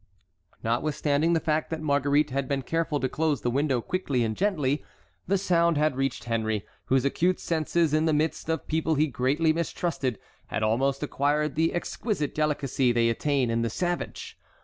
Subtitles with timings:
[0.63, 4.83] Notwithstanding the fact that Marguerite had been careful to close the window quickly and gently,
[5.27, 9.53] the sound had reached Henry, whose acute senses, in the midst of people he greatly
[9.53, 10.17] mistrusted,
[10.47, 14.39] had almost acquired the exquisite delicacy they attain in the savage.